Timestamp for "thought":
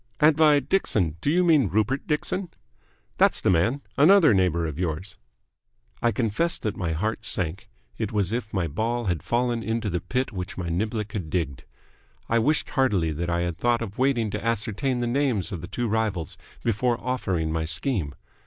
13.59-13.83